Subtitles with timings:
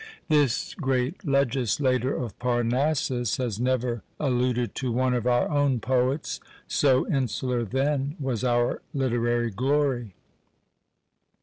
[0.29, 7.07] This great legislator of Parnassus has never alluded to one of our own poets, so
[7.07, 10.13] insular then was our literary glory!